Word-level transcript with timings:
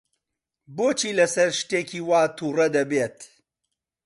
بۆچی 0.77 1.11
لەسەر 1.19 1.49
شتێکی 1.59 2.01
وا 2.09 2.21
تووڕە 2.37 2.67
دەبێت؟ 2.75 3.17